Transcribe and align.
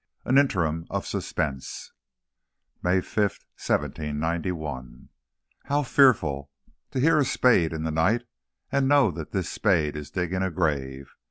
AN 0.25 0.39
INTERIM 0.39 0.87
OF 0.89 1.05
SUSPENSE. 1.05 1.93
MAY 2.81 3.01
5, 3.01 3.17
1791. 3.23 4.81
[Illustration: 4.81 5.09
H] 5.09 5.67
How 5.69 5.83
fearful! 5.83 6.49
To 6.89 6.99
hear 6.99 7.19
a 7.19 7.23
spade 7.23 7.71
in 7.71 7.83
the 7.83 7.91
night 7.91 8.23
and 8.71 8.87
know 8.87 9.11
that 9.11 9.29
this 9.31 9.51
spade 9.51 9.95
is 9.95 10.09
digging 10.09 10.41
a 10.41 10.49
grave! 10.49 11.13